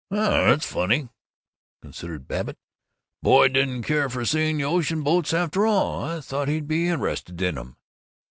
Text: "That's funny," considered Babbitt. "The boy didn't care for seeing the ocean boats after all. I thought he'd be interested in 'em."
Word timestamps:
"That's 0.09 0.65
funny," 0.65 1.09
considered 1.83 2.27
Babbitt. 2.27 2.55
"The 3.21 3.25
boy 3.27 3.47
didn't 3.49 3.83
care 3.83 4.09
for 4.09 4.25
seeing 4.25 4.57
the 4.57 4.63
ocean 4.63 5.03
boats 5.03 5.31
after 5.31 5.67
all. 5.67 6.03
I 6.03 6.21
thought 6.21 6.47
he'd 6.47 6.67
be 6.67 6.87
interested 6.87 7.39
in 7.39 7.55
'em." 7.55 7.75